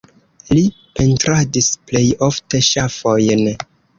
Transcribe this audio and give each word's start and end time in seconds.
Li 0.53 0.61
pentradis 0.99 1.69
plej 1.91 2.03
ofte 2.31 2.63
ŝafojn. 2.71 3.47